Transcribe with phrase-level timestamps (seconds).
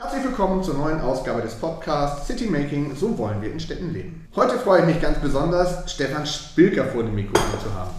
[0.00, 4.26] Herzlich willkommen zur neuen Ausgabe des Podcasts City Making, so wollen wir in Städten leben.
[4.34, 7.90] Heute freue ich mich ganz besonders, Stefan Spilker vor dem Mikrofon zu haben.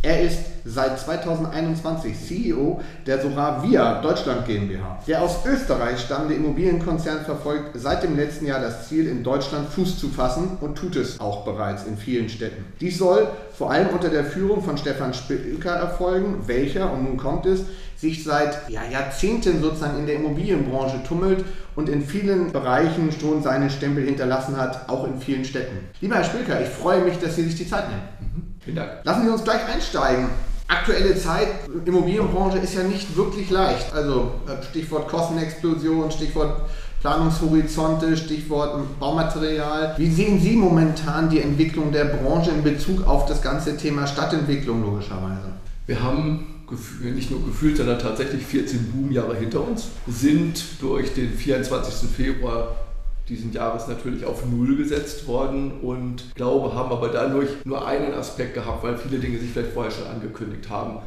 [0.00, 4.98] Er ist seit 2021 CEO der Soravia Deutschland GmbH.
[5.06, 9.98] Der aus Österreich stammende Immobilienkonzern verfolgt seit dem letzten Jahr das Ziel, in Deutschland Fuß
[9.98, 12.64] zu fassen und tut es auch bereits in vielen Städten.
[12.80, 17.46] Dies soll vor allem unter der Führung von Stefan Spilker erfolgen, welcher, und nun kommt
[17.46, 17.64] es,
[17.96, 21.44] sich seit ja, Jahrzehnten sozusagen in der Immobilienbranche tummelt
[21.76, 25.76] und in vielen Bereichen schon seinen Stempel hinterlassen hat, auch in vielen Städten.
[26.00, 28.56] Lieber Herr Spilker, ich freue mich, dass Sie sich die Zeit nehmen.
[28.60, 28.90] Vielen Dank.
[29.04, 30.28] Lassen Sie uns gleich einsteigen.
[30.70, 31.48] Aktuelle Zeit,
[31.84, 33.92] Immobilienbranche ist ja nicht wirklich leicht.
[33.92, 36.62] Also äh, Stichwort Kostenexplosion, Stichwort
[37.00, 39.94] Planungshorizonte, Stichwort Baumaterial.
[39.96, 44.82] Wie sehen Sie momentan die Entwicklung der Branche in Bezug auf das ganze Thema Stadtentwicklung
[44.82, 45.48] logischerweise?
[45.86, 46.46] Wir haben
[47.02, 52.08] nicht nur gefühlt, sondern tatsächlich 14 Boomjahre hinter uns, sind durch den 24.
[52.08, 52.76] Februar
[53.30, 58.54] diesen Jahres natürlich auf Null gesetzt worden und glaube, haben aber dadurch nur einen Aspekt
[58.54, 60.98] gehabt, weil viele Dinge sich vielleicht vorher schon angekündigt haben.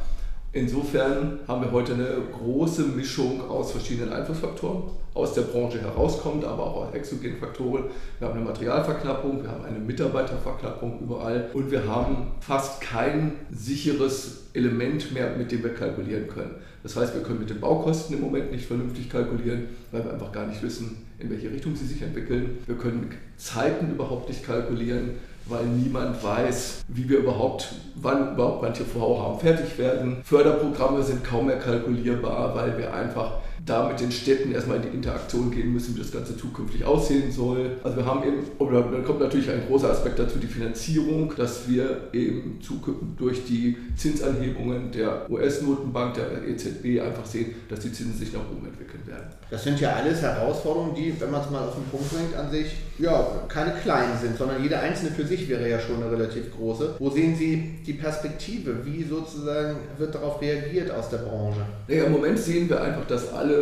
[0.56, 4.84] Insofern haben wir heute eine große Mischung aus verschiedenen Einflussfaktoren,
[5.16, 7.86] aus der Branche herauskommt, aber auch aus exogenen Faktoren.
[8.20, 14.44] Wir haben eine Materialverknappung, wir haben eine Mitarbeiterverknappung überall und wir haben fast kein sicheres
[14.54, 16.54] Element mehr, mit dem wir kalkulieren können.
[16.84, 20.32] Das heißt, wir können mit den Baukosten im Moment nicht vernünftig kalkulieren, weil wir einfach
[20.32, 22.60] gar nicht wissen, in welche Richtung sie sich entwickeln.
[22.68, 25.14] Wir können Zeiten überhaupt nicht kalkulieren
[25.46, 30.18] weil niemand weiß, wie wir überhaupt, wann überhaupt manche Vorhaben fertig werden.
[30.24, 33.34] Förderprogramme sind kaum mehr kalkulierbar, weil wir einfach
[33.66, 37.32] da mit den Städten erstmal in die Interaktion gehen müssen, wie das Ganze zukünftig aussehen
[37.32, 37.78] soll.
[37.84, 41.70] Also wir haben eben, oder dann kommt natürlich ein großer Aspekt dazu, die Finanzierung, dass
[41.70, 48.18] wir eben zukünftig durch die Zinsanhebungen der US-Notenbank, der EZB einfach sehen, dass die Zinsen
[48.18, 49.28] sich nach oben entwickeln werden.
[49.50, 52.52] Das sind ja alles Herausforderungen, die, wenn man es mal auf den Punkt bringt, an
[52.52, 56.56] sich ja, keine kleinen sind, sondern jede einzelne für sich wäre ja schon eine relativ
[56.56, 56.96] große.
[57.00, 58.86] Wo sehen Sie die Perspektive?
[58.86, 61.62] Wie sozusagen wird darauf reagiert aus der Branche?
[61.88, 63.53] Naja, Im Moment sehen wir einfach, dass alle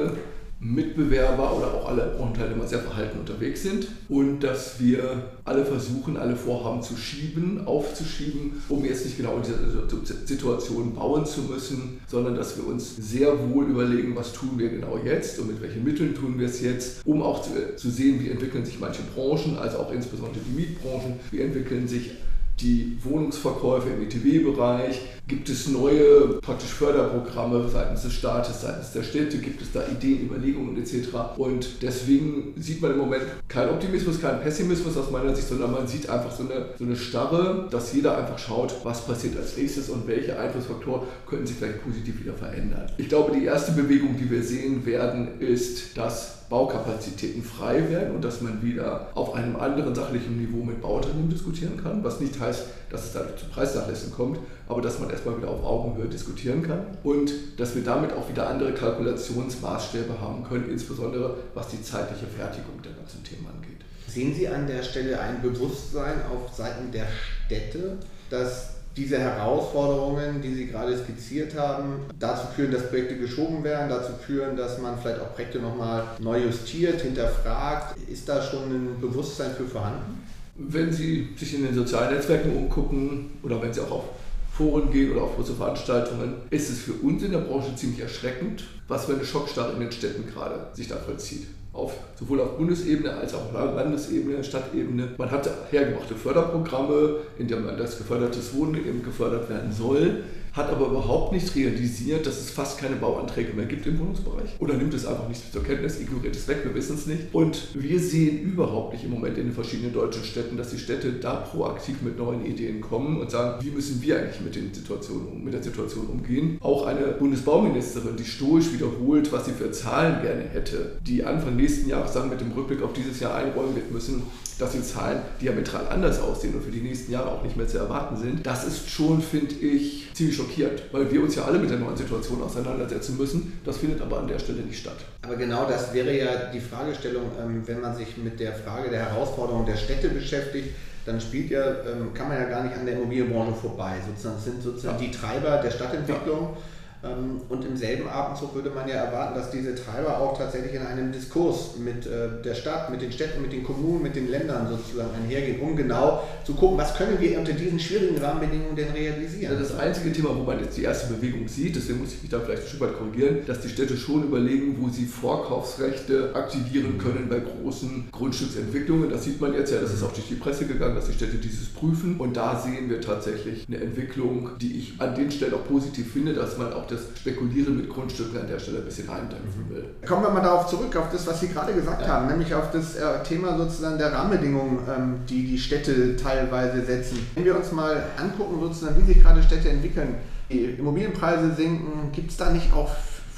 [0.64, 6.36] Mitbewerber oder auch alle Branchenteilnehmer sehr verhalten unterwegs sind und dass wir alle versuchen, alle
[6.36, 12.36] Vorhaben zu schieben, aufzuschieben, um jetzt nicht genau in dieser Situation bauen zu müssen, sondern
[12.36, 16.14] dass wir uns sehr wohl überlegen, was tun wir genau jetzt und mit welchen Mitteln
[16.14, 19.80] tun wir es jetzt, um auch zu, zu sehen, wie entwickeln sich manche Branchen, also
[19.80, 22.12] auch insbesondere die Mietbranchen, wie entwickeln sich
[22.60, 25.02] die Wohnungsverkäufe im ETW-Bereich?
[25.28, 29.38] Gibt es neue praktisch Förderprogramme seitens des Staates, seitens der Städte?
[29.38, 31.08] Gibt es da Ideen, Überlegungen etc.?
[31.38, 35.88] Und deswegen sieht man im Moment keinen Optimismus, keinen Pessimismus aus meiner Sicht, sondern man
[35.88, 39.90] sieht einfach so eine, so eine Starre, dass jeder einfach schaut, was passiert als nächstes
[39.90, 42.92] und welche Einflussfaktoren könnten sich vielleicht positiv wieder verändern.
[42.98, 48.26] Ich glaube, die erste Bewegung, die wir sehen werden, ist, dass Baukapazitäten frei werden und
[48.26, 52.66] dass man wieder auf einem anderen sachlichen Niveau mit Bauunternehmen diskutieren kann, was nicht heißt,
[52.90, 54.38] dass es dadurch zu Preisnachlässen kommt,
[54.72, 58.48] aber dass man erstmal wieder auf Augenhöhe diskutieren kann und dass wir damit auch wieder
[58.48, 63.82] andere Kalkulationsmaßstäbe haben können, insbesondere was die zeitliche Fertigung der ganzen Themen angeht.
[64.08, 67.06] Sehen Sie an der Stelle ein Bewusstsein auf Seiten der
[67.46, 67.98] Städte,
[68.30, 74.14] dass diese Herausforderungen, die Sie gerade skizziert haben, dazu führen, dass Projekte geschoben werden, dazu
[74.26, 77.96] führen, dass man vielleicht auch Projekte nochmal neu justiert, hinterfragt.
[78.10, 80.24] Ist da schon ein Bewusstsein für vorhanden?
[80.56, 84.04] Wenn Sie sich in den sozialen Netzwerken umgucken oder wenn Sie auch auf
[84.52, 88.64] Foren gehen oder auf große Veranstaltungen, ist es für uns in der Branche ziemlich erschreckend,
[88.88, 93.14] was für eine Schockstarre in den Städten gerade sich da vollzieht auf, sowohl auf Bundesebene
[93.16, 95.10] als auch auf Landesebene, Stadtebene.
[95.18, 100.88] Man hat hergebrachte Förderprogramme, in denen das gefördertes Wohnen eben gefördert werden soll hat aber
[100.88, 104.50] überhaupt nicht realisiert, dass es fast keine Bauanträge mehr gibt im Wohnungsbereich.
[104.60, 107.34] Oder nimmt es einfach nicht zur Kenntnis, ignoriert es weg, wir wissen es nicht.
[107.34, 111.14] Und wir sehen überhaupt nicht im Moment in den verschiedenen deutschen Städten, dass die Städte
[111.14, 115.44] da proaktiv mit neuen Ideen kommen und sagen, wie müssen wir eigentlich mit, den Situationen,
[115.44, 116.58] mit der Situation umgehen.
[116.62, 121.90] Auch eine Bundesbauministerin, die stoisch wiederholt, was sie für Zahlen gerne hätte, die Anfang nächsten
[121.90, 124.24] Jahres dann mit dem Rückblick auf dieses Jahr einräumen wird müssen,
[124.62, 127.80] dass die Zahlen diametral anders aussehen und für die nächsten Jahre auch nicht mehr zu
[127.80, 128.46] erwarten sind.
[128.46, 131.96] Das ist schon, finde ich, ziemlich schockierend, weil wir uns ja alle mit der neuen
[131.96, 133.60] Situation auseinandersetzen müssen.
[133.64, 134.98] Das findet aber an der Stelle nicht statt.
[135.24, 139.10] Aber genau das wäre ja die Fragestellung, ähm, wenn man sich mit der Frage der
[139.10, 140.70] Herausforderung der Städte beschäftigt,
[141.06, 143.96] dann spielt ja, ähm, kann man ja gar nicht an der Immobilienbranche vorbei.
[144.08, 145.10] Sozusagen, das sind sozusagen ja.
[145.10, 146.42] die Treiber der Stadtentwicklung.
[146.42, 146.58] Ja
[147.04, 151.12] und im selben Abendzug würde man ja erwarten, dass diese Treiber auch tatsächlich in einem
[151.12, 155.10] Diskurs mit äh, der Stadt, mit den Städten, mit den Kommunen, mit den Ländern sozusagen
[155.16, 159.58] einhergehen, um genau zu gucken, was können wir unter diesen schwierigen Rahmenbedingungen denn realisieren.
[159.58, 162.40] Das einzige Thema, wo man jetzt die erste Bewegung sieht, deswegen muss ich mich da
[162.40, 167.28] vielleicht ein Stück weit korrigieren, dass die Städte schon überlegen, wo sie Vorkaufsrechte aktivieren können
[167.30, 169.10] bei großen Grundstücksentwicklungen.
[169.10, 171.38] Das sieht man jetzt ja, das ist auch durch die Presse gegangen, dass die Städte
[171.38, 172.18] dieses prüfen.
[172.20, 176.34] Und da sehen wir tatsächlich eine Entwicklung, die ich an den Stellen auch positiv finde,
[176.34, 179.86] dass man auch das Spekulieren mit Grundstücken an der Stelle ein bisschen eindämpfen will.
[180.06, 182.08] Kommen wir mal darauf zurück, auf das, was Sie gerade gesagt ja.
[182.10, 187.26] haben, nämlich auf das äh, Thema sozusagen der Rahmenbedingungen, ähm, die die Städte teilweise setzen.
[187.36, 190.16] Wenn wir uns mal angucken, sozusagen, wie sich gerade Städte entwickeln,
[190.52, 192.90] die Immobilienpreise sinken, gibt es da nicht auch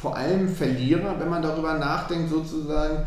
[0.04, 3.06] vor allem Verlierer, wenn man darüber nachdenkt, sozusagen,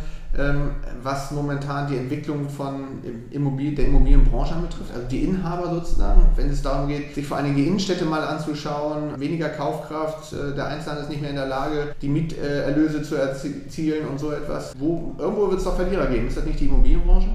[1.02, 2.98] was momentan die Entwicklung von
[3.30, 7.54] Immobilien, der Immobilienbranche betrifft, also die Inhaber sozusagen, wenn es darum geht, sich vor allem
[7.54, 11.94] die Innenstädte mal anzuschauen, weniger Kaufkraft, äh, der Einzelne ist nicht mehr in der Lage,
[12.02, 14.74] die Mieterlöse zu erzielen und so etwas.
[14.78, 17.28] Wo, irgendwo wird es doch Verlierer geben, ist das nicht die Immobilienbranche?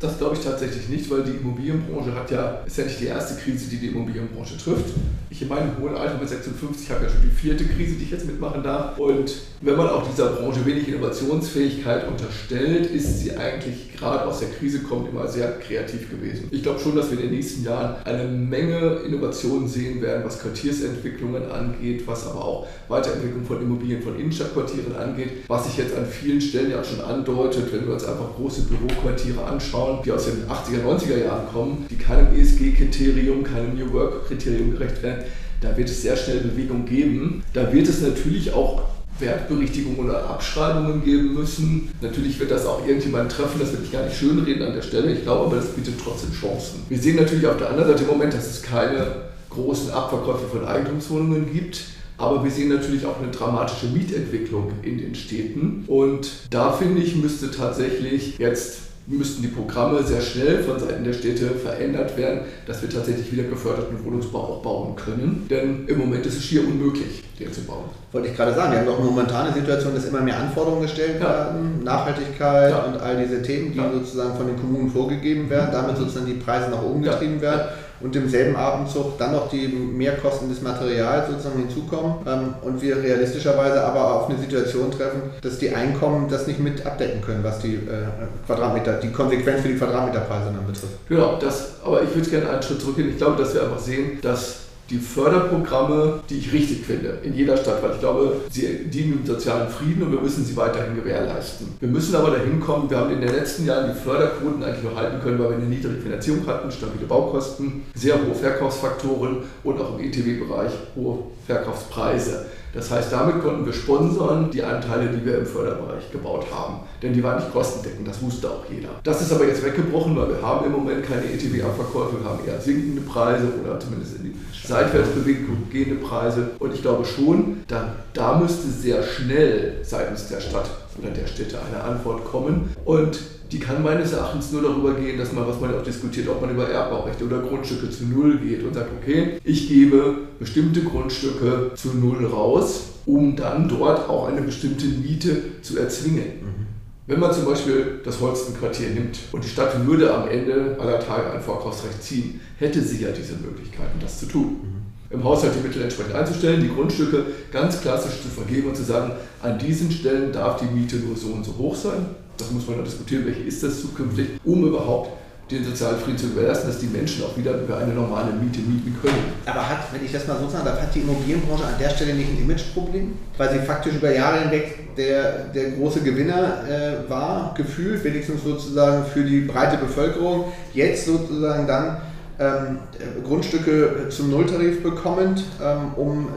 [0.00, 3.40] Das glaube ich tatsächlich nicht, weil die Immobilienbranche hat ja, ist ja nicht die erste
[3.40, 4.94] Krise, die die Immobilienbranche trifft.
[5.30, 8.10] Ich in meinem hohen Alter mit 56 habe ja schon die vierte Krise, die ich
[8.10, 8.98] jetzt mitmachen darf.
[8.98, 9.32] Und
[9.62, 14.80] wenn man auch dieser Branche wenig Innovationsfähigkeit unterstellt, ist sie eigentlich gerade aus der Krise
[14.80, 16.48] kommt immer sehr kreativ gewesen.
[16.50, 20.40] Ich glaube schon, dass wir in den nächsten Jahren eine Menge Innovationen sehen werden, was
[20.40, 26.06] Quartiersentwicklungen angeht, was aber auch Weiterentwicklung von Immobilien von Innenstadtquartieren angeht, was sich jetzt an
[26.06, 30.44] vielen Stellen ja schon andeutet, wenn wir uns einfach große Büroquartiere anschauen, die aus den
[30.44, 35.24] 80er, 90er Jahren kommen, die keinem ESG-Kriterium, keinem New Work-Kriterium gerecht werden.
[35.60, 37.42] Da wird es sehr schnell Bewegung geben.
[37.52, 38.82] Da wird es natürlich auch
[39.18, 41.90] Wertberichtigungen oder Abschreibungen geben müssen.
[42.00, 45.12] Natürlich wird das auch irgendjemand treffen, das will ich gar nicht schönreden an der Stelle.
[45.12, 46.82] Ich glaube aber, das bietet trotzdem Chancen.
[46.88, 49.06] Wir sehen natürlich auf der anderen Seite im Moment, dass es keine
[49.50, 51.84] großen Abverkäufe von Eigentumswohnungen gibt.
[52.16, 55.84] Aber wir sehen natürlich auch eine dramatische Mietentwicklung in den Städten.
[55.88, 61.12] Und da finde ich, müsste tatsächlich jetzt müssten die Programme sehr schnell von Seiten der
[61.12, 65.46] Städte verändert werden, dass wir tatsächlich wieder geförderten Wohnungsbau auch bauen können.
[65.50, 67.84] Denn im Moment ist es schier unmöglich, den zu bauen.
[68.12, 71.16] Wollte ich gerade sagen, wir haben doch momentan eine Situation, dass immer mehr Anforderungen gestellt
[71.20, 71.28] ja.
[71.28, 72.82] werden, Nachhaltigkeit ja.
[72.84, 73.92] und all diese Themen, die ja.
[73.92, 77.68] sozusagen von den Kommunen vorgegeben werden, damit sozusagen die Preise nach oben getrieben werden
[78.04, 83.02] und im selben Abendzug dann noch die Mehrkosten des Materials sozusagen hinzukommen ähm, und wir
[83.02, 87.60] realistischerweise aber auf eine Situation treffen, dass die Einkommen das nicht mit abdecken können, was
[87.60, 88.06] die äh,
[88.46, 90.92] Quadratmeter, die Konsequenz für die Quadratmeterpreise dann betrifft.
[91.08, 93.08] Genau, das, aber ich würde gerne einen Schritt zurückgehen.
[93.08, 97.56] Ich glaube, dass wir einfach sehen, dass die Förderprogramme, die ich richtig finde, in jeder
[97.56, 101.68] Stadt, weil ich glaube, sie dienen dem sozialen Frieden und wir müssen sie weiterhin gewährleisten.
[101.80, 104.94] Wir müssen aber dahin kommen, wir haben in den letzten Jahren die Förderquoten eigentlich nur
[104.94, 109.98] halten können, weil wir eine niedrige Finanzierung hatten, stabile Baukosten, sehr hohe Verkaufsfaktoren und auch
[109.98, 112.46] im ETW-Bereich hohe Verkaufspreise.
[112.74, 116.80] Das heißt, damit konnten wir sponsern die Anteile, die wir im Förderbereich gebaut haben.
[117.02, 118.88] Denn die waren nicht kostendeckend, das wusste auch jeder.
[119.04, 122.60] Das ist aber jetzt weggebrochen, weil wir haben im Moment keine ETW-Abverkäufe, wir haben eher
[122.60, 124.34] sinkende Preise oder zumindest in die
[124.66, 126.50] seitwärts bewegend gehende Preise.
[126.58, 131.58] Und ich glaube schon, da, da müsste sehr schnell seitens der Stadt oder der Städte
[131.60, 132.70] eine Antwort kommen.
[132.84, 133.18] Und
[133.52, 136.50] die kann meines Erachtens nur darüber gehen, dass man, was man auch diskutiert, ob man
[136.50, 141.94] über Erbbaurechte oder Grundstücke zu Null geht und sagt, okay, ich gebe bestimmte Grundstücke zu
[141.94, 146.24] Null raus, um dann dort auch eine bestimmte Miete zu erzwingen.
[146.40, 146.66] Mhm.
[147.06, 151.30] Wenn man zum Beispiel das Holstenquartier nimmt und die Stadt würde am Ende aller Tage
[151.32, 154.56] ein Vorkaufsrecht ziehen, hätte sie ja diese Möglichkeiten, das zu tun.
[154.62, 154.73] Mhm
[155.14, 159.12] im Haushalt die Mittel entsprechend einzustellen, die Grundstücke ganz klassisch zu vergeben und zu sagen,
[159.42, 162.06] an diesen Stellen darf die Miete nur so und so hoch sein.
[162.36, 165.10] Das muss man dann diskutieren, welche ist das zukünftig, um überhaupt
[165.50, 168.96] den sozialen Frieden zu gewährleisten, dass die Menschen auch wieder über eine normale Miete mieten
[169.00, 169.32] können.
[169.44, 172.30] Aber hat, wenn ich das mal so sage, hat die Immobilienbranche an der Stelle nicht
[172.30, 173.12] ein Imageproblem?
[173.36, 179.04] Weil sie faktisch über Jahre hinweg der, der große Gewinner äh, war, gefühlt, wenigstens sozusagen
[179.04, 181.98] für die breite Bevölkerung, jetzt sozusagen dann
[182.38, 182.78] ähm,
[183.22, 186.28] Grundstücke zum Nulltarif bekommend, ähm, um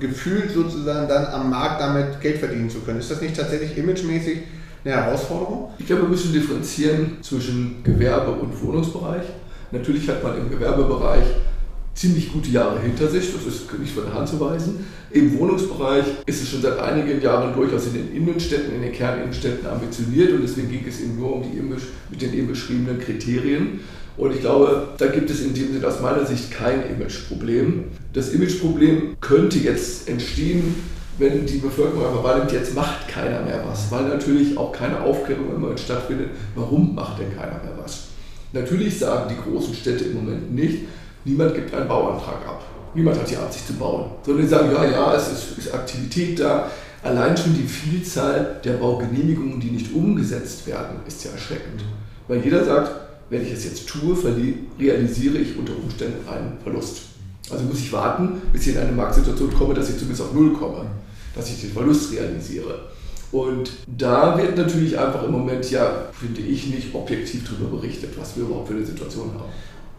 [0.00, 3.00] gefühlt sozusagen dann am Markt damit Geld verdienen zu können.
[3.00, 4.38] Ist das nicht tatsächlich imagemäßig
[4.84, 5.70] eine Herausforderung?
[5.78, 9.24] Ich glaube, wir müssen differenzieren zwischen Gewerbe- und Wohnungsbereich.
[9.70, 11.24] Natürlich hat man im Gewerbebereich
[11.94, 14.86] ziemlich gute Jahre hinter sich, das ist nicht von der Hand zu weisen.
[15.10, 19.66] Im Wohnungsbereich ist es schon seit einigen Jahren durchaus in den Innenstädten, in den Kerninnenstädten
[19.66, 23.80] ambitioniert und deswegen ging es eben nur um die mit den eben beschriebenen Kriterien.
[24.16, 27.84] Und ich glaube, da gibt es in dem Sinne aus meiner Sicht kein Imageproblem.
[28.12, 30.74] Das Imageproblem könnte jetzt entstehen,
[31.18, 35.54] wenn die Bevölkerung einfach wahrnimmt, jetzt macht keiner mehr was, weil natürlich auch keine Aufklärung
[35.54, 38.08] immer stattfindet, warum macht denn keiner mehr was.
[38.52, 40.80] Natürlich sagen die großen Städte im Moment nicht,
[41.24, 42.62] niemand gibt einen Bauantrag ab.
[42.94, 44.10] Niemand hat die Absicht zu bauen.
[44.24, 46.70] Sondern die sagen, ja, ja, es ist, ist Aktivität da.
[47.02, 51.82] Allein schon die Vielzahl der Baugenehmigungen, die nicht umgesetzt werden, ist ja erschreckend.
[52.28, 52.90] Weil jeder sagt,
[53.32, 54.14] wenn ich es jetzt tue,
[54.78, 56.98] realisiere ich unter Umständen einen Verlust.
[57.50, 60.52] Also muss ich warten, bis ich in eine Marktsituation komme, dass ich zumindest auf Null
[60.52, 60.84] komme,
[61.34, 62.90] dass ich den Verlust realisiere.
[63.32, 68.36] Und da wird natürlich einfach im Moment, ja, finde ich, nicht objektiv darüber berichtet, was
[68.36, 69.50] wir überhaupt für eine Situation haben.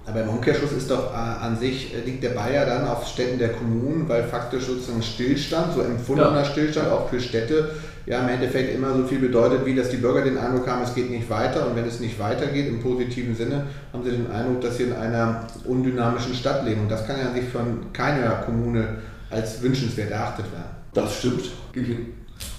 [0.06, 3.08] Aber im Umkehrschluss ist doch äh, an sich, äh, liegt der Ball ja dann auf
[3.08, 6.46] Städten der Kommunen, weil faktisch sozusagen Stillstand, so empfundener ja.
[6.46, 7.72] Stillstand auch für Städte,
[8.06, 10.94] ja im Endeffekt immer so viel bedeutet, wie dass die Bürger den Eindruck haben, es
[10.94, 11.68] geht nicht weiter.
[11.68, 14.94] Und wenn es nicht weitergeht, im positiven Sinne, haben sie den Eindruck, dass sie in
[14.94, 16.82] einer undynamischen Stadt leben.
[16.82, 18.98] Und das kann ja an sich von keiner Kommune
[19.30, 20.72] als wünschenswert erachtet werden.
[20.94, 21.52] Das stimmt,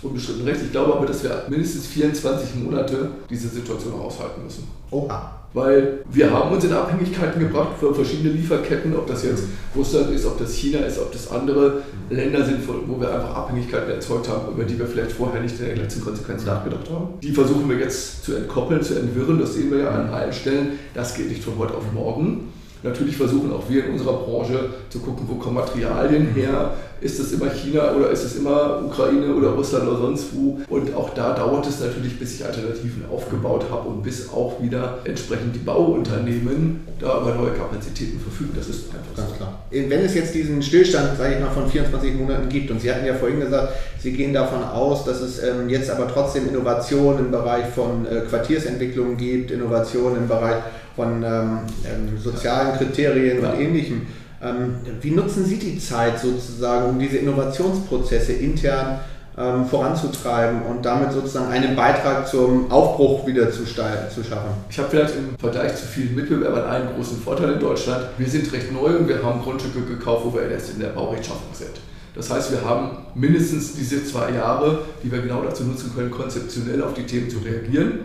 [0.02, 0.60] unbestritten recht.
[0.62, 4.68] Ich glaube aber, dass wir mindestens 24 Monate diese Situation aushalten müssen.
[4.90, 10.10] Oha weil wir haben uns in Abhängigkeiten gebracht für verschiedene Lieferketten, ob das jetzt Russland
[10.10, 14.28] ist, ob das China ist, ob das andere Länder sind, wo wir einfach Abhängigkeiten erzeugt
[14.28, 17.14] haben, über die wir vielleicht vorher nicht in der letzten Konsequenz nachgedacht haben.
[17.22, 20.72] Die versuchen wir jetzt zu entkoppeln, zu entwirren, das sehen wir ja an allen Stellen.
[20.92, 22.52] Das geht nicht von heute auf morgen.
[22.84, 27.32] Natürlich versuchen auch wir in unserer Branche zu gucken, wo kommen Materialien her, ist es
[27.32, 30.58] immer China oder ist es immer Ukraine oder Russland oder sonst wo.
[30.68, 34.98] Und auch da dauert es natürlich, bis ich Alternativen aufgebaut habe und bis auch wieder
[35.04, 38.52] entsprechend die Bauunternehmen da über neue Kapazitäten verfügen.
[38.54, 39.36] Das ist einfach Ganz so.
[39.36, 39.62] klar.
[39.70, 43.06] Wenn es jetzt diesen Stillstand, sage ich mal, von 24 Monaten gibt und Sie hatten
[43.06, 47.30] ja vorhin gesagt, Sie gehen davon aus, dass es ähm, jetzt aber trotzdem Innovationen im
[47.30, 50.56] Bereich von äh, Quartiersentwicklung gibt, Innovationen im Bereich
[50.96, 53.50] von ähm, ähm sozialen Kriterien ja.
[53.50, 54.06] und ähnlichem.
[54.42, 59.00] Ähm, wie nutzen Sie die Zeit sozusagen, um diese Innovationsprozesse intern
[59.38, 64.50] ähm, voranzutreiben und damit sozusagen einen Beitrag zum Aufbruch wieder zu, zu schaffen?
[64.68, 68.04] Ich habe vielleicht im Vergleich zu vielen Mitbewerbern einen großen Vorteil in Deutschland.
[68.18, 71.52] Wir sind recht neu und wir haben Grundstücke gekauft, wo wir erst in der Baurechtschaffung
[71.52, 71.80] sind.
[72.14, 76.82] Das heißt, wir haben mindestens diese zwei Jahre, die wir genau dazu nutzen können, konzeptionell
[76.82, 78.00] auf die Themen zu reagieren,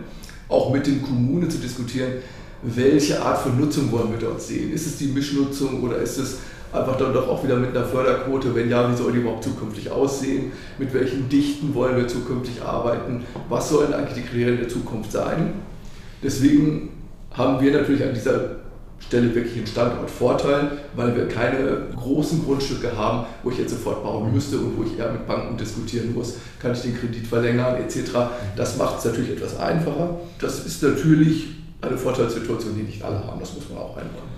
[0.48, 2.14] auch mit den Kommunen zu diskutieren,
[2.62, 4.72] welche Art von Nutzung wollen wir dort sehen?
[4.72, 6.38] Ist es die Mischnutzung oder ist es
[6.72, 8.54] einfach dann doch auch wieder mit einer Förderquote?
[8.54, 10.52] Wenn ja, wie soll die überhaupt zukünftig aussehen?
[10.78, 13.24] Mit welchen Dichten wollen wir zukünftig arbeiten?
[13.48, 15.54] Was sollen eigentlich die Kriterien der Zukunft sein?
[16.22, 16.90] Deswegen
[17.32, 18.60] haben wir natürlich an dieser
[18.98, 24.32] Stelle wirklich einen Standortvorteil, weil wir keine großen Grundstücke haben, wo ich jetzt sofort bauen
[24.32, 28.10] müsste und wo ich eher mit Banken diskutieren muss, kann ich den Kredit verlängern etc.
[28.56, 30.20] Das macht es natürlich etwas einfacher.
[30.38, 34.30] Das ist natürlich eine Vorteilssituation, die nicht alle haben, das muss man auch einbauen.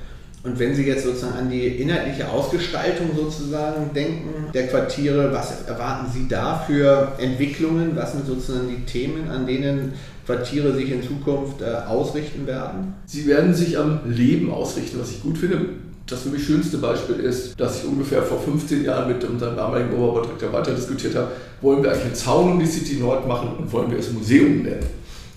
[0.44, 6.06] Und wenn Sie jetzt sozusagen an die inhaltliche Ausgestaltung sozusagen denken der Quartiere, was erwarten
[6.12, 7.92] Sie da für Entwicklungen?
[7.94, 9.92] Was sind sozusagen die Themen, an denen
[10.26, 12.94] Quartiere sich in Zukunft äh, ausrichten werden?
[13.06, 15.60] Sie werden sich am Leben ausrichten, was ich gut finde.
[16.08, 19.94] Das für mich schönste Beispiel ist, dass ich ungefähr vor 15 Jahren mit unserem damaligen
[19.94, 21.28] Oberbaudirektor weiter diskutiert habe,
[21.60, 24.62] wollen wir eigentlich einen Zaun um die City Nord machen und wollen wir es Museum
[24.62, 24.84] nennen.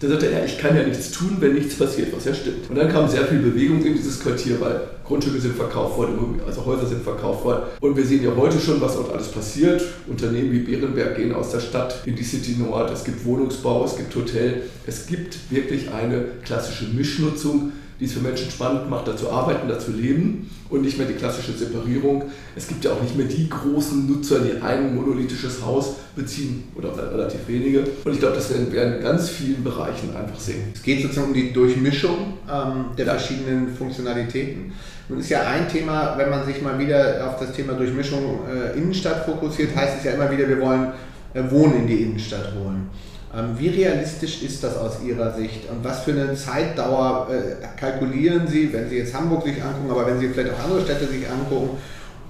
[0.06, 2.70] Da sagte er, ich kann ja nichts tun, wenn nichts passiert, was ja stimmt.
[2.70, 6.64] Und dann kam sehr viel Bewegung in dieses Quartier, weil Grundstücke sind verkauft worden, also
[6.64, 7.64] Häuser sind verkauft worden.
[7.82, 9.84] Und wir sehen ja heute schon, was dort alles passiert.
[10.06, 12.92] Unternehmen wie Bärenberg gehen aus der Stadt in die City Nord.
[12.92, 14.62] Es gibt Wohnungsbau, es gibt Hotel.
[14.86, 19.68] Es gibt wirklich eine klassische Mischnutzung die es für Menschen spannend macht, da zu arbeiten,
[19.68, 22.24] da zu leben und nicht mehr die klassische Separierung.
[22.56, 26.96] Es gibt ja auch nicht mehr die großen Nutzer, die ein monolithisches Haus beziehen oder
[27.12, 27.84] relativ wenige.
[28.04, 30.72] Und ich glaube, das werden wir in ganz vielen Bereichen einfach sehen.
[30.74, 33.14] Es geht sozusagen um die Durchmischung ähm, der ja.
[33.14, 34.74] verschiedenen Funktionalitäten.
[35.08, 38.78] Nun ist ja ein Thema, wenn man sich mal wieder auf das Thema Durchmischung äh,
[38.78, 40.88] Innenstadt fokussiert, heißt es ja immer wieder, wir wollen
[41.34, 42.90] äh, Wohnen in die Innenstadt holen.
[43.36, 48.48] Ähm, wie realistisch ist das aus Ihrer Sicht und was für eine Zeitdauer äh, kalkulieren
[48.48, 51.30] Sie, wenn Sie jetzt Hamburg sich angucken, aber wenn Sie vielleicht auch andere Städte sich
[51.30, 51.72] angucken,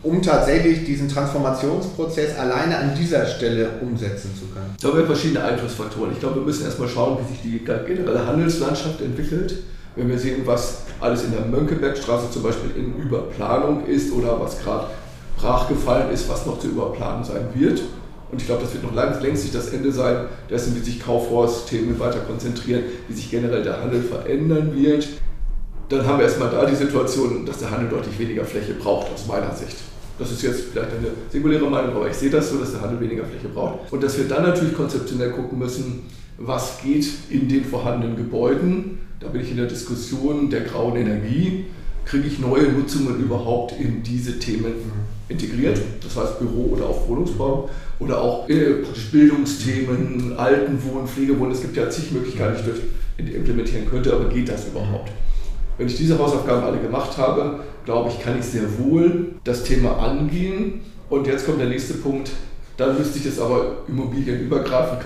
[0.02, 4.76] um tatsächlich diesen Transformationsprozess alleine an dieser Stelle umsetzen zu können?
[4.82, 6.12] Da haben wir verschiedene Einflussfaktoren.
[6.12, 9.58] Ich glaube, wir müssen erstmal schauen, wie sich die generelle Handelslandschaft entwickelt.
[9.96, 14.60] Wenn wir sehen, was alles in der Mönckebergstraße zum Beispiel in Überplanung ist oder was
[14.60, 14.88] gerade
[15.38, 17.82] brachgefallen ist, was noch zu überplanen sein wird
[18.32, 22.00] und ich glaube, das wird noch längst nicht das Ende sein, dessen, wie sich Kaufhaus-Themen
[22.00, 25.08] weiter konzentrieren, wie sich generell der Handel verändern wird.
[25.90, 29.28] dann haben wir erstmal da die Situation, dass der Handel deutlich weniger Fläche braucht, aus
[29.28, 29.78] meiner Sicht.
[30.18, 33.00] Das ist jetzt vielleicht eine singuläre Meinung, aber ich sehe das so, dass der Handel
[33.02, 33.92] weniger Fläche braucht.
[33.92, 36.04] Und dass wir dann natürlich konzeptionell gucken müssen,
[36.38, 39.00] was geht in den vorhandenen Gebäuden.
[39.20, 41.66] Da bin ich in der Diskussion der grauen Energie.
[42.06, 44.74] Kriege ich neue Nutzungen überhaupt in diese Themen
[45.30, 45.80] integriert?
[46.04, 51.52] Das heißt Büro oder auch Wohnungsbau oder auch äh, Bildungsthemen, Altenwohnen, Pflegewohnen.
[51.52, 52.58] Es gibt ja zig Möglichkeiten,
[53.18, 55.12] die ich implementieren könnte, aber geht das überhaupt?
[55.78, 59.98] Wenn ich diese Hausaufgaben alle gemacht habe, glaube ich, kann ich sehr wohl das Thema
[59.98, 60.82] angehen.
[61.10, 62.32] Und jetzt kommt der nächste Punkt.
[62.78, 65.02] Dann müsste ich das aber immobilienübergreifend,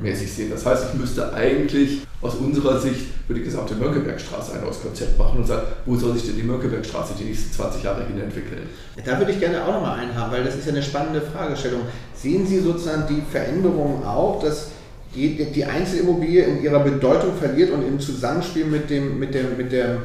[0.00, 0.50] quartiersmäßig sehen.
[0.50, 5.18] Das heißt, ich müsste eigentlich aus unserer Sicht für die gesamte Mönckebergstraße ein neues Konzept
[5.18, 8.68] machen und sagen, wo soll sich denn die Mönckebergstraße die nächsten 20 Jahre hin entwickeln?
[9.04, 11.82] Da würde ich gerne auch nochmal einhaben, weil das ist ja eine spannende Fragestellung.
[12.14, 14.68] Sehen Sie sozusagen die Veränderungen auch, dass
[15.14, 19.72] die, die Einzelimmobilie in ihrer Bedeutung verliert und im Zusammenspiel mit dem, mit dem, mit
[19.72, 19.98] der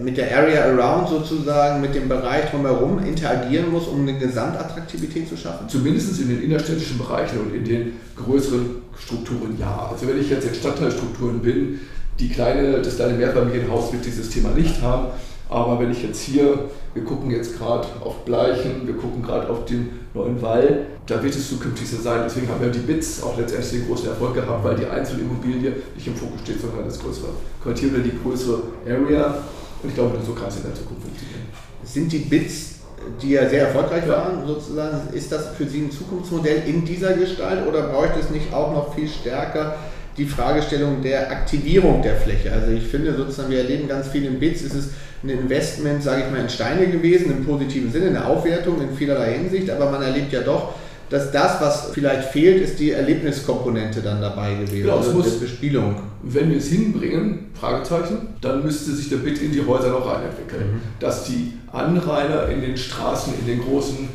[0.00, 5.36] mit der Area Around sozusagen, mit dem Bereich drumherum interagieren muss, um eine Gesamtattraktivität zu
[5.36, 5.68] schaffen?
[5.68, 9.90] Zumindest in den innerstädtischen Bereichen und in den größeren Strukturen ja.
[9.92, 11.80] Also wenn ich jetzt in Stadtteilstrukturen bin,
[12.18, 15.08] die kleine, das kleine Mehrfamilienhaus wird dieses Thema nicht haben.
[15.48, 19.64] Aber wenn ich jetzt hier, wir gucken jetzt gerade auf Bleichen, wir gucken gerade auf
[19.64, 22.22] den neuen Wall, da wird es zukünftig so sein.
[22.24, 26.06] Deswegen haben wir die BITS auch letztendlich den großen Erfolg gehabt, weil die Einzelimmobilie nicht
[26.06, 27.28] im Fokus steht, sondern das größere
[27.62, 29.44] Quartier oder die größere Area.
[29.82, 31.42] Und ich glaube, so kann es in der Zukunft funktionieren.
[31.84, 32.75] Sind die Bits,
[33.22, 37.66] die ja sehr erfolgreich waren, sozusagen, ist das für Sie ein Zukunftsmodell in dieser Gestalt
[37.66, 39.76] oder bräuchte es nicht auch noch viel stärker
[40.16, 42.52] die Fragestellung der Aktivierung der Fläche?
[42.52, 44.90] Also ich finde sozusagen, wir erleben ganz viel in Bits, es ist
[45.22, 49.34] ein Investment, sage ich mal, in Steine gewesen, im positiven Sinne, eine Aufwertung in vielerlei
[49.34, 50.74] Hinsicht, aber man erlebt ja doch,
[51.08, 55.96] dass das, was vielleicht fehlt, ist die Erlebniskomponente dann dabei gewesen, genau, also muss, Bespielung.
[56.22, 60.74] Wenn wir es hinbringen, Fragezeichen, dann müsste sich der Bit in die Häuser noch reinentwickeln.
[60.74, 60.80] Mhm.
[60.98, 64.08] Dass die Anrainer in den Straßen, in den großen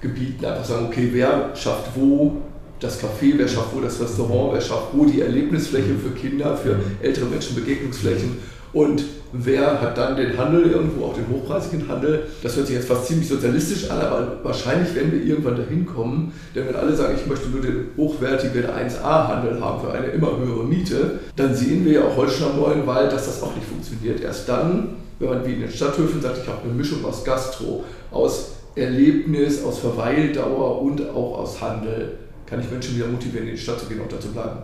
[0.00, 2.42] Gebieten einfach sagen, okay, wer schafft wo
[2.80, 6.74] das Café, wer schafft wo das Restaurant, wer schafft wo die Erlebnisfläche für Kinder, für
[6.74, 6.82] mhm.
[7.02, 8.38] ältere Menschen, Begegnungsflächen
[8.72, 12.26] und wer hat dann den Handel irgendwo, auch den hochpreisigen Handel.
[12.42, 16.32] Das hört sich jetzt fast ziemlich sozialistisch an, aber wahrscheinlich werden wir irgendwann dahin kommen,
[16.54, 20.64] denn wenn alle sagen, ich möchte nur den hochwertigen 1A-Handel haben für eine immer höhere
[20.64, 23.66] Miete, dann sehen wir ja auch heute schon am Neuen Wald, dass das auch nicht
[23.66, 24.20] funktioniert.
[24.20, 27.84] Erst dann, wenn man wie in den Stadthöfen sagt, ich habe eine Mischung aus Gastro,
[28.10, 33.60] aus Erlebnis, aus Verweildauer und auch aus Handel, kann ich Menschen wieder motivieren, in die
[33.60, 34.58] Stadt zu gehen und da zu bleiben.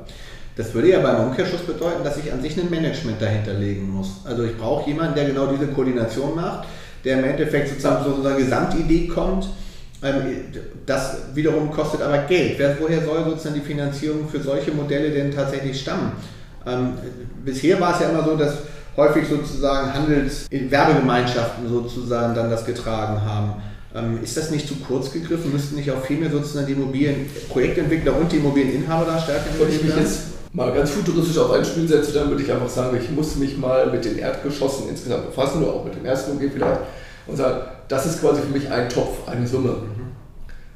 [0.54, 4.20] Das würde ja beim Umkehrschluss bedeuten, dass ich an sich ein Management dahinter legen muss.
[4.24, 6.68] Also ich brauche jemanden, der genau diese Koordination macht,
[7.04, 9.48] der im Endeffekt sozusagen so eine Gesamtidee kommt.
[10.02, 10.20] Ähm,
[10.84, 12.60] das wiederum kostet aber Geld.
[12.78, 16.12] Woher soll sozusagen die Finanzierung für solche Modelle denn tatsächlich stammen?
[16.66, 16.92] Ähm,
[17.44, 18.58] bisher war es ja immer so, dass
[18.96, 23.54] häufig sozusagen Handels-, Werbegemeinschaften sozusagen dann das getragen haben.
[23.94, 25.52] Ähm, ist das nicht zu kurz gegriffen?
[25.52, 30.06] Müssten nicht auch viel mehr sozusagen die Immobilienprojektentwickler und die Immobilieninhaber da stärker involviert werden?
[30.52, 33.56] mal ganz futuristisch auf ein Spiel setze, dann würde ich einfach sagen, ich muss mich
[33.56, 36.80] mal mit den Erdgeschossen insgesamt befassen oder auch mit dem ersten OG vielleicht
[37.26, 39.70] und sagen, das ist quasi für mich ein Topf, eine Summe.
[39.70, 40.12] Mhm.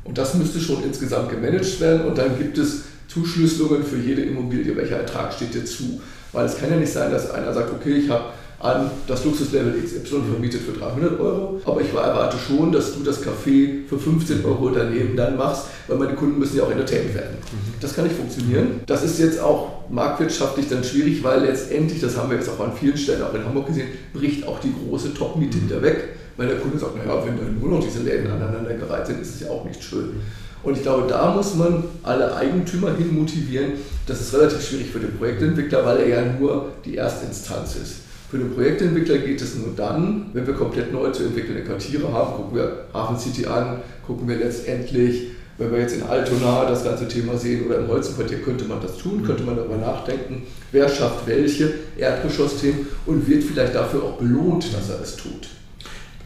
[0.05, 4.76] Und das müsste schon insgesamt gemanagt werden und dann gibt es Zuschlüsselungen für jede Immobilie,
[4.76, 6.00] welcher Ertrag steht dir zu.
[6.37, 8.25] Weil es kann ja nicht sein, dass einer sagt, okay, ich habe
[8.61, 11.59] an das Luxuslevel XY vermietet für 300 Euro.
[11.64, 15.96] Aber ich erwarte schon, dass du das Café für 15 Euro daneben dann machst, weil
[15.96, 17.38] meine Kunden müssen ja auch entertained werden.
[17.40, 17.75] Mhm.
[17.81, 18.81] Das kann nicht funktionieren.
[18.85, 22.72] Das ist jetzt auch marktwirtschaftlich dann schwierig, weil letztendlich, das haben wir jetzt auch an
[22.79, 26.11] vielen Stellen, auch in Hamburg gesehen, bricht auch die große Top-Miete wieder weg.
[26.37, 29.40] Weil der Kunde sagt, naja, wenn dann nur noch diese Läden aneinandergereiht sind, ist es
[29.40, 30.20] ja auch nicht schön.
[30.66, 33.74] Und ich glaube, da muss man alle Eigentümer hin motivieren.
[34.05, 37.94] Das ist relativ schwierig für den Projektentwickler, weil er ja nur die Erstinstanz ist.
[38.29, 42.35] Für den Projektentwickler geht es nur dann, wenn wir komplett neu zu entwickelnde Quartiere haben.
[42.35, 47.07] Gucken wir Hafen City an, gucken wir letztendlich, wenn wir jetzt in Altona das ganze
[47.07, 51.29] Thema sehen oder im Holzenquartier, könnte man das tun, könnte man darüber nachdenken, wer schafft
[51.29, 55.46] welche Erdgeschossthemen und wird vielleicht dafür auch belohnt, dass er es tut.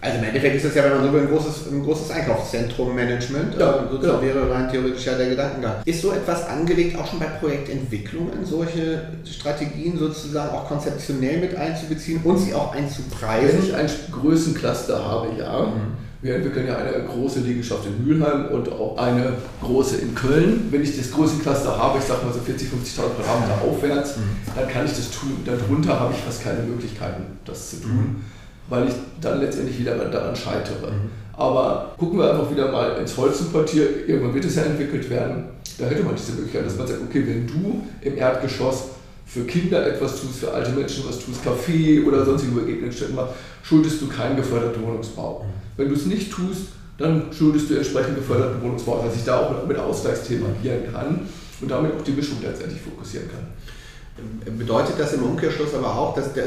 [0.02, 3.58] Also im Endeffekt ist das ja, wenn man so will, ein großes, ein großes Einkaufszentrum-Management.
[3.58, 4.22] Ja, äh, genau.
[4.22, 5.74] wäre rein theoretisch ja der Gedankengang.
[5.84, 12.22] Ist so etwas angelegt, auch schon bei Projektentwicklungen, solche Strategien sozusagen auch konzeptionell mit einzubeziehen
[12.24, 13.58] und sie auch einzupreisen?
[13.58, 15.66] Wenn ich ein Größencluster habe, ja.
[15.66, 16.10] Mhm.
[16.22, 20.68] Wir entwickeln ja eine große Liegenschaft in Mülheim und auch eine große in Köln.
[20.70, 24.22] Wenn ich das Größencluster habe, ich sage mal so 40.000, 50.000 Quadratmeter aufwärts, mhm.
[24.54, 25.42] dann kann ich das tun.
[25.44, 27.92] Darunter habe ich fast keine Möglichkeiten, das zu tun.
[27.92, 28.39] Mhm
[28.70, 30.90] weil ich dann letztendlich wieder daran scheitere.
[30.90, 31.10] Mhm.
[31.36, 35.44] Aber gucken wir einfach wieder mal ins Holzenquartier, irgendwann wird es ja entwickelt werden.
[35.78, 38.88] Da hätte man diese Möglichkeit, dass man sagt, okay, wenn du im Erdgeschoss
[39.26, 44.00] für Kinder etwas tust, für alte Menschen was tust, Café oder sonstige Begegnungsstätten machst, schuldest
[44.02, 45.46] du keinen geförderten Wohnungsbau.
[45.76, 49.66] Wenn du es nicht tust, dann schuldest du entsprechend geförderten Wohnungsbau, dass ich da auch
[49.66, 51.20] mit Ausgleichsthemen agieren kann
[51.60, 54.58] und damit auch die Mischung letztendlich fokussieren kann.
[54.58, 56.44] Bedeutet das im Umkehrschluss aber auch, dass der,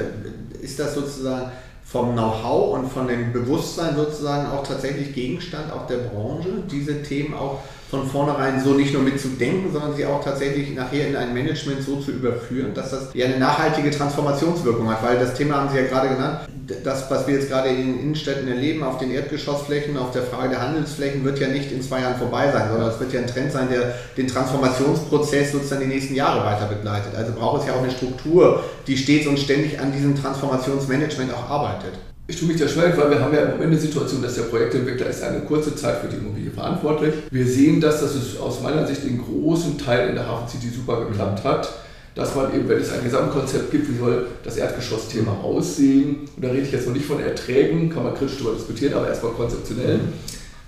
[0.62, 1.52] ist das sozusagen
[1.94, 7.36] vom Know-how und von dem Bewusstsein sozusagen auch tatsächlich Gegenstand auch der Branche, diese Themen
[7.36, 7.60] auch
[7.92, 11.98] von vornherein so nicht nur mitzudenken, sondern sie auch tatsächlich nachher in ein Management so
[11.98, 15.84] zu überführen, dass das ja eine nachhaltige Transformationswirkung hat, weil das Thema haben Sie ja
[15.84, 16.40] gerade genannt,
[16.84, 20.50] das, was wir jetzt gerade in den Innenstädten erleben, auf den Erdgeschossflächen, auf der Frage
[20.50, 23.28] der Handelsflächen, wird ja nicht in zwei Jahren vorbei sein, sondern es wird ja ein
[23.28, 27.16] Trend sein, der den Transformationsprozess sozusagen die nächsten Jahre weiter begleitet.
[27.16, 31.50] Also braucht es ja auch eine Struktur, die stets und ständig an diesem Transformationsmanagement auch
[31.50, 31.94] arbeitet.
[32.26, 34.44] Ich tue mich da schwer, weil wir haben ja im Moment eine Situation, dass der
[34.44, 37.14] Projektentwickler ist eine kurze Zeit für die Immobilie verantwortlich.
[37.30, 40.74] Wir sehen das, dass es aus meiner Sicht in großen Teilen in der Hafen City
[40.74, 41.70] super geklappt hat.
[42.16, 46.50] Dass man eben, wenn es ein Gesamtkonzept gibt, wie soll das Erdgeschossthema aussehen, und da
[46.50, 50.00] rede ich jetzt noch nicht von Erträgen, kann man kritisch darüber diskutieren, aber erstmal konzeptionell,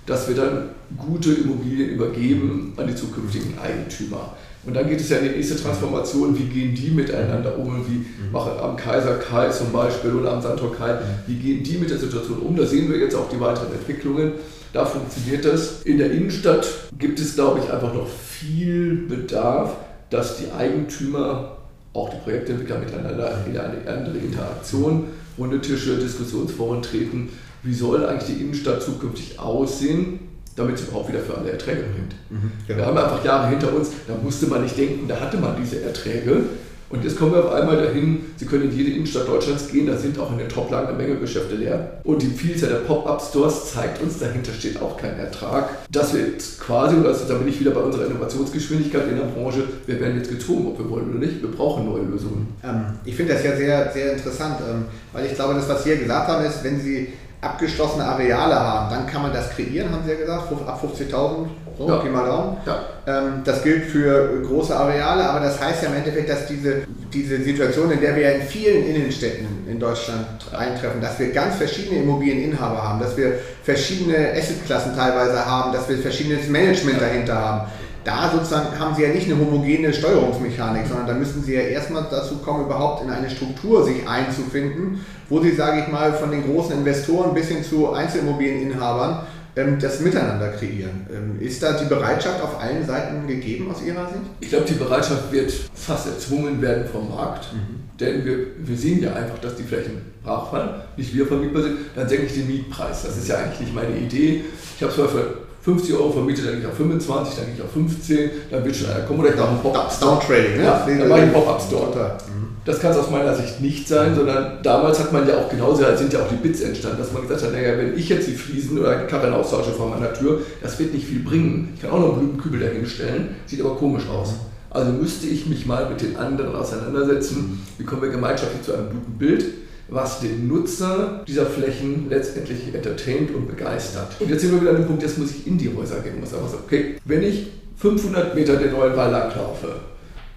[0.08, 4.36] dass wir dann gute Immobilien übergeben an die zukünftigen Eigentümer.
[4.66, 7.98] Und dann geht es ja in die nächste Transformation, wie gehen die miteinander um, wie
[7.98, 8.32] mhm.
[8.32, 11.00] machen am Kaiser Kai zum Beispiel oder am Sandtor Kai, mhm.
[11.28, 12.56] wie gehen die mit der Situation um.
[12.56, 14.34] Da sehen wir jetzt auch die weiteren Entwicklungen.
[14.74, 15.84] Da funktioniert das.
[15.84, 19.76] In der Innenstadt gibt es, glaube ich, einfach noch viel Bedarf,
[20.10, 21.58] dass die Eigentümer,
[21.94, 25.06] auch die Projektentwickler miteinander in eine andere Interaktion,
[25.38, 27.30] runde Tische, Diskussionsforen treten.
[27.63, 30.20] Wie soll eigentlich die Innenstadt zukünftig aussehen?
[30.56, 32.15] damit es überhaupt wieder für alle Erträge bringt.
[32.30, 32.80] Mhm, genau.
[32.80, 35.82] Wir haben einfach Jahre hinter uns, da musste man nicht denken, da hatte man diese
[35.82, 36.44] Erträge.
[36.89, 39.98] Und jetzt kommen wir auf einmal dahin, Sie können in jede Innenstadt Deutschlands gehen, da
[39.98, 42.00] sind auch in den Top-Lagen eine Menge Geschäfte leer.
[42.04, 45.69] Und die Vielzahl der Pop-Up-Stores zeigt uns, dahinter steht auch kein Ertrag.
[45.91, 50.00] Das wird quasi, und da bin ich wieder bei unserer Innovationsgeschwindigkeit in der Branche, wir
[50.00, 52.48] werden jetzt gezwungen, ob wir wollen oder nicht, wir brauchen neue Lösungen.
[52.63, 55.89] Ähm, ich finde das ja sehr, sehr interessant, ähm, weil ich glaube, das, was Sie
[55.89, 57.10] hier gesagt haben, ist, wenn Sie
[57.46, 61.88] abgeschlossene Areale haben, dann kann man das kreieren, haben Sie ja gesagt, ab 50.000, so,
[61.90, 62.04] ja.
[62.10, 62.58] Mal Daumen.
[62.66, 62.80] Ja.
[63.06, 67.42] Ähm, das gilt für große Areale, aber das heißt ja im Endeffekt, dass diese, diese
[67.44, 70.26] Situation, in der wir ja in vielen Innenstädten in Deutschland
[70.58, 75.98] eintreffen, dass wir ganz verschiedene Immobilieninhaber haben, dass wir verschiedene Assetklassen teilweise haben, dass wir
[75.98, 77.72] verschiedenes Management dahinter haben
[78.06, 82.06] da sozusagen haben Sie ja nicht eine homogene Steuerungsmechanik, sondern da müssen Sie ja erstmal
[82.10, 86.46] dazu kommen, überhaupt in eine Struktur sich einzufinden, wo Sie, sage ich mal, von den
[86.46, 91.08] großen Investoren bis hin zu Einzelimmobilieninhabern ähm, das Miteinander kreieren.
[91.12, 94.22] Ähm, ist da die Bereitschaft auf allen Seiten gegeben aus Ihrer Sicht?
[94.39, 97.52] Ich glaube, die Bereitschaft wird fast erzwungen werden vom Markt.
[97.54, 97.98] Mhm.
[98.00, 101.78] Denn wir, wir sehen ja einfach, dass die Flächen brach fallen, nicht wir vermietbar sind,
[101.96, 103.04] dann senke ich den Mietpreis.
[103.04, 104.44] Das ist ja eigentlich nicht meine Idee.
[104.76, 107.62] Ich habe zwar für 50 Euro vermietet, dann gehe ich auf 25, dann gehe ich
[107.63, 110.12] auf 15, dann wird schon einer kommen oder ich mache einen Pop-Up-Store.
[110.12, 110.63] Downtrading, ne?
[110.63, 112.17] Ja, dann mache ich einen Pop-Up-Store.
[112.65, 115.82] Das kann es aus meiner Sicht nicht sein, sondern damals hat man ja auch genauso,
[115.82, 118.28] da sind ja auch die Bits entstanden, dass man gesagt hat, naja, wenn ich jetzt
[118.28, 121.73] die Fliesen oder Karren austausche vor meiner Tür, das wird nicht viel bringen.
[121.75, 124.36] Ich kann auch noch einen Blumenkübel dahinstellen, sieht aber komisch aus.
[124.69, 128.89] Also müsste ich mich mal mit den anderen auseinandersetzen, wie kommen wir gemeinschaftlich zu einem
[128.89, 129.45] guten Bild
[129.88, 134.19] was den Nutzer dieser Flächen letztendlich entertaint und begeistert.
[134.19, 136.19] Und jetzt sind wir wieder an dem Punkt, jetzt muss ich in die Häuser gehen,
[136.19, 139.76] muss einfach sagen, okay, wenn ich 500 Meter den neuen Wall laufe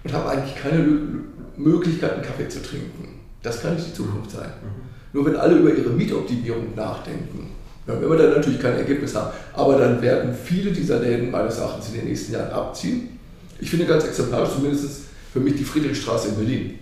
[0.04, 0.86] und habe eigentlich keine
[1.56, 4.48] Möglichkeit, einen Kaffee zu trinken, das kann nicht die Zukunft sein.
[4.62, 4.88] Mhm.
[5.12, 7.50] Nur wenn alle über ihre Mietoptimierung nachdenken,
[7.86, 9.30] dann werden wir dann natürlich kein Ergebnis haben.
[9.54, 13.18] Aber dann werden viele dieser Läden meines Erachtens in den nächsten Jahren abziehen.
[13.58, 16.78] Ich finde ganz exemplarisch zumindest für mich die Friedrichstraße in Berlin.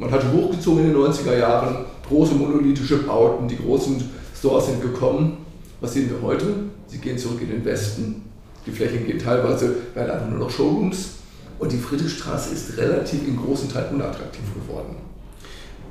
[0.00, 4.02] Man hatte hochgezogen in den 90er Jahren, große monolithische Bauten, die großen
[4.34, 5.44] Stores sind gekommen.
[5.82, 6.46] Was sehen wir heute?
[6.86, 8.22] Sie gehen zurück in den Westen.
[8.64, 11.10] Die Flächen gehen teilweise, werden einfach nur noch Showrooms.
[11.58, 14.96] Und die Friedrichstraße ist relativ in großen Teilen unattraktiv geworden.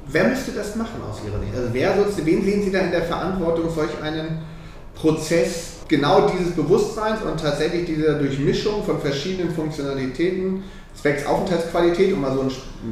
[0.07, 1.53] Wer müsste das machen aus Ihrer Sicht?
[1.55, 4.39] Also wer soll, wen sehen Sie da in der Verantwortung, solch einen
[4.95, 10.63] Prozess genau dieses Bewusstseins und tatsächlich dieser Durchmischung von verschiedenen Funktionalitäten
[10.95, 12.51] zwecks Aufenthaltsqualität, um mal so ein,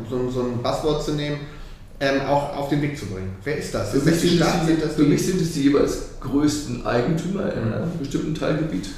[0.09, 1.39] so, so ein Buzzword zu nehmen,
[1.99, 3.35] ähm, auch auf den Weg zu bringen.
[3.43, 3.91] Wer ist das?
[3.91, 7.73] Für, mich, sind, Stadt, die, sind für mich sind es die jeweils größten Eigentümer in
[7.73, 8.89] einem bestimmten Teilgebiet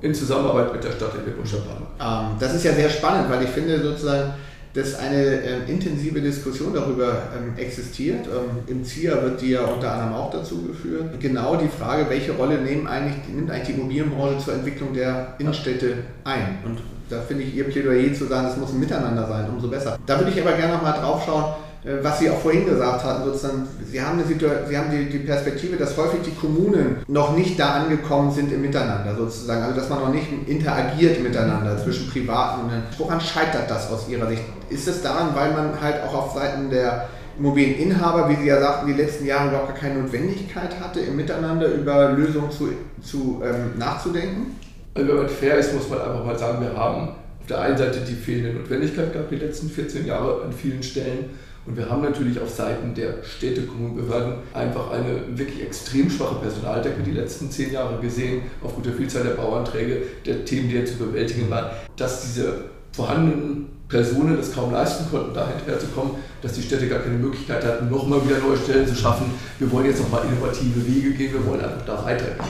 [0.00, 1.86] in Zusammenarbeit mit der Stadtentwicklung Stadtplanung.
[2.00, 4.32] Ähm, das ist ja sehr spannend, weil ich finde sozusagen,
[4.74, 8.26] dass eine ähm, intensive Diskussion darüber ähm, existiert.
[8.26, 11.20] Ähm, Im ZIA wird die ja unter anderem auch dazu geführt.
[11.20, 15.94] Genau die Frage, welche Rolle nehmen eigentlich, nimmt eigentlich die Immobilienbranche zur Entwicklung der Innenstädte
[16.24, 16.58] ein?
[16.64, 19.98] Und da finde ich Ihr Plädoyer zu sagen, es muss ein Miteinander sein, umso besser.
[20.06, 21.44] Da würde ich aber gerne nochmal drauf schauen,
[21.84, 25.76] äh, was Sie auch vorhin gesagt hatten, sozusagen, Sie haben, Sie haben die, die Perspektive,
[25.76, 30.00] dass häufig die Kommunen noch nicht da angekommen sind im Miteinander sozusagen, also dass man
[30.00, 34.42] noch nicht interagiert miteinander zwischen Privaten und Woran scheitert das aus Ihrer Sicht?
[34.70, 38.88] Ist es daran, weil man halt auch auf Seiten der Immobilieninhaber, wie Sie ja sagten,
[38.88, 44.56] die letzten Jahre überhaupt keine Notwendigkeit hatte, im Miteinander über Lösungen zu, zu ähm, nachzudenken?
[44.98, 47.78] Also wenn man fair ist, muss man einfach mal sagen, wir haben auf der einen
[47.78, 51.26] Seite die fehlende Notwendigkeit gehabt, die letzten 14 Jahre an vielen Stellen.
[51.66, 56.34] Und wir haben natürlich auf Seiten der Städte, Kommunen, Behörden einfach eine wirklich extrem schwache
[56.36, 60.98] Personaldecke die letzten zehn Jahre gesehen, aufgrund der Vielzahl der Bauanträge, der Themen, die jetzt
[60.98, 66.62] zu bewältigen waren, dass diese vorhandenen Personen das kaum leisten konnten, da hinterherzukommen, dass die
[66.62, 69.30] Städte gar keine Möglichkeit hatten, nochmal wieder neue Stellen zu schaffen.
[69.60, 72.44] Wir wollen jetzt nochmal innovative Wege gehen, wir wollen einfach da weitergehen.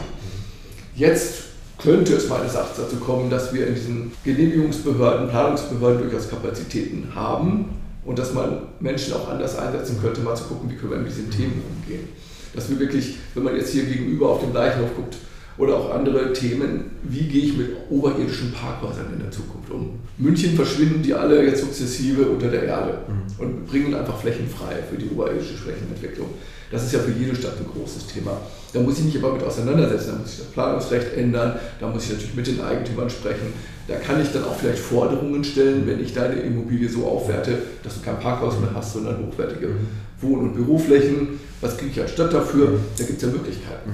[0.94, 1.47] Jetzt
[1.78, 7.66] könnte es meines Erachtens dazu kommen, dass wir in diesen Genehmigungsbehörden, Planungsbehörden durchaus Kapazitäten haben
[8.04, 11.10] und dass man Menschen auch anders einsetzen könnte, mal zu gucken, wie können wir mit
[11.10, 12.08] diesen Themen umgehen.
[12.54, 15.16] Dass wir wirklich, wenn man jetzt hier gegenüber auf den Leichenhof guckt,
[15.58, 19.98] oder auch andere Themen, wie gehe ich mit oberirdischen Parkhäusern in der Zukunft um.
[20.16, 23.44] München verschwinden die alle jetzt sukzessive unter der Erde mhm.
[23.44, 26.28] und bringen einfach Flächen frei für die oberirdische Flächenentwicklung.
[26.70, 28.32] Das ist ja für jede Stadt ein großes Thema.
[28.72, 32.04] Da muss ich mich aber mit auseinandersetzen, da muss ich das Planungsrecht ändern, da muss
[32.04, 33.52] ich natürlich mit den Eigentümern sprechen.
[33.88, 37.94] Da kann ich dann auch vielleicht Forderungen stellen, wenn ich deine Immobilie so aufwerte, dass
[37.94, 39.86] du kein Parkhaus mehr hast, sondern hochwertige mhm.
[40.20, 41.40] Wohn- und Büroflächen.
[41.62, 42.68] Was kriege ich als Stadt dafür?
[42.68, 42.80] Mhm.
[42.98, 43.92] Da gibt es ja Möglichkeiten.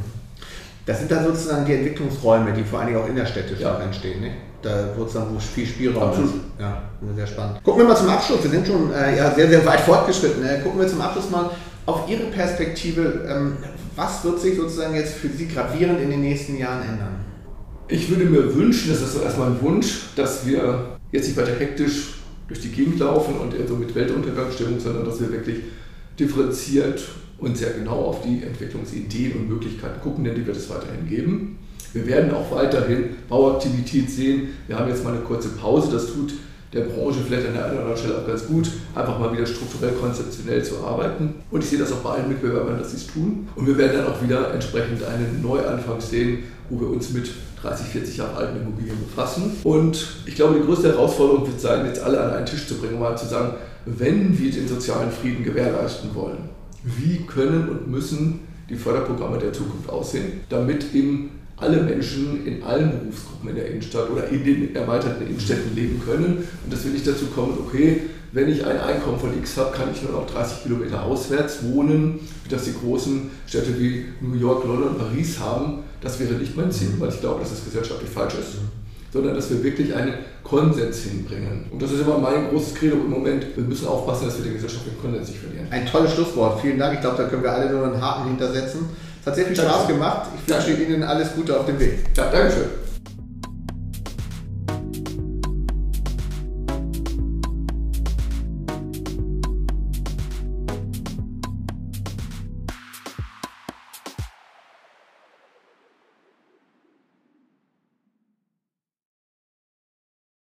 [0.86, 3.78] Das sind dann sozusagen die Entwicklungsräume, die vor allen Dingen auch innerstädtisch ja.
[3.80, 4.20] entstehen.
[4.20, 4.30] Ne?
[4.60, 6.30] Da wird es dann wo viel Spielraum Absolut.
[6.30, 6.40] ist.
[6.58, 6.82] Ja,
[7.14, 7.62] sehr spannend.
[7.62, 8.42] Gucken wir mal zum Abschluss.
[8.42, 10.42] Wir sind schon äh, ja, sehr, sehr weit fortgeschritten.
[10.42, 10.60] Ne?
[10.62, 11.50] Gucken wir zum Abschluss mal
[11.86, 13.26] auf Ihre Perspektive.
[13.28, 13.56] Ähm,
[13.96, 17.24] was wird sich sozusagen jetzt für Sie gravierend in den nächsten Jahren ändern?
[17.88, 22.14] Ich würde mir wünschen, das ist erstmal ein Wunsch, dass wir jetzt nicht weiter hektisch
[22.48, 25.60] durch die Gegend laufen und so mit Weltuntergangsstimmung, sondern dass wir wirklich
[26.18, 27.02] differenziert
[27.38, 31.58] und sehr genau auf die Entwicklungsideen und Möglichkeiten gucken, denn die wird es weiterhin geben.
[31.92, 34.48] Wir werden auch weiterhin Bauaktivität sehen.
[34.66, 36.34] Wir haben jetzt mal eine kurze Pause, das tut
[36.74, 39.46] der Branche vielleicht an der einen oder anderen Stelle auch ganz gut, einfach mal wieder
[39.46, 41.34] strukturell, konzeptionell zu arbeiten.
[41.50, 43.48] Und ich sehe das auch bei allen Mitbewerbern, dass sie es tun.
[43.54, 47.30] Und wir werden dann auch wieder entsprechend einen Neuanfang sehen, wo wir uns mit
[47.62, 49.52] 30, 40 Jahre alten Immobilien befassen.
[49.62, 52.98] Und ich glaube, die größte Herausforderung wird sein, jetzt alle an einen Tisch zu bringen,
[52.98, 53.54] mal zu sagen,
[53.86, 56.48] wenn wir den sozialen Frieden gewährleisten wollen,
[56.84, 62.90] wie können und müssen die Förderprogramme der Zukunft aussehen, damit eben alle Menschen in allen
[62.90, 67.06] Berufsgruppen in der Innenstadt oder in den erweiterten Innenstädten leben können und dass wir nicht
[67.06, 70.64] dazu kommen, okay, wenn ich ein Einkommen von X habe, kann ich nur noch 30
[70.64, 75.84] Kilometer auswärts wohnen, wie das die großen Städte wie New York, London, Paris haben.
[76.00, 78.58] Das wäre nicht mein Ziel, weil ich glaube, dass es gesellschaftlich falsch ist
[79.14, 81.66] sondern dass wir wirklich einen Konsens hinbringen.
[81.70, 83.46] Und das ist immer mein großes Credo im Moment.
[83.54, 85.68] Wir müssen aufpassen, dass wir den gesellschaftlichen Konsens nicht verlieren.
[85.70, 86.60] Ein tolles Schlusswort.
[86.60, 86.94] Vielen Dank.
[86.94, 88.88] Ich glaube, da können wir alle nur einen Haken hintersetzen.
[89.20, 90.30] Es hat sehr viel Spaß gemacht.
[90.44, 92.00] Ich wünsche Ihnen alles Gute auf dem Weg.
[92.16, 92.83] Ja, Dankeschön.